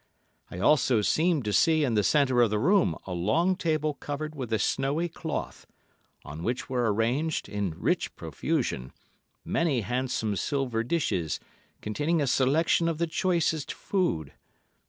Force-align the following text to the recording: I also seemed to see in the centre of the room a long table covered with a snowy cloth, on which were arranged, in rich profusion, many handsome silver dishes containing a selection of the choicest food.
I 0.49 0.57
also 0.57 1.01
seemed 1.03 1.45
to 1.45 1.53
see 1.53 1.83
in 1.83 1.93
the 1.93 2.01
centre 2.01 2.41
of 2.41 2.49
the 2.49 2.57
room 2.57 2.95
a 3.05 3.13
long 3.13 3.55
table 3.55 3.93
covered 3.93 4.33
with 4.33 4.51
a 4.51 4.57
snowy 4.57 5.07
cloth, 5.09 5.67
on 6.25 6.41
which 6.41 6.67
were 6.67 6.91
arranged, 6.91 7.47
in 7.47 7.75
rich 7.77 8.15
profusion, 8.15 8.93
many 9.45 9.81
handsome 9.81 10.35
silver 10.37 10.83
dishes 10.83 11.39
containing 11.81 12.19
a 12.19 12.25
selection 12.25 12.87
of 12.89 12.97
the 12.97 13.05
choicest 13.05 13.71
food. 13.71 14.33